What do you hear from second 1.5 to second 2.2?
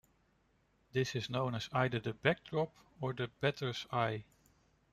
as either the